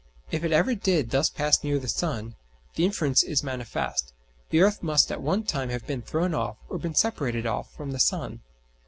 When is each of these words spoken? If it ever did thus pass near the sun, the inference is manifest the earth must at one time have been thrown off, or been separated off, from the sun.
If 0.31 0.43
it 0.43 0.51
ever 0.51 0.73
did 0.73 1.11
thus 1.11 1.29
pass 1.29 1.63
near 1.63 1.77
the 1.77 1.87
sun, 1.87 2.33
the 2.73 2.85
inference 2.85 3.21
is 3.21 3.43
manifest 3.43 4.13
the 4.49 4.61
earth 4.61 4.81
must 4.81 5.11
at 5.11 5.21
one 5.21 5.43
time 5.43 5.69
have 5.69 5.85
been 5.85 6.01
thrown 6.01 6.33
off, 6.33 6.57
or 6.69 6.79
been 6.79 6.95
separated 6.95 7.45
off, 7.45 7.71
from 7.75 7.91
the 7.91 7.99
sun. 7.99 8.41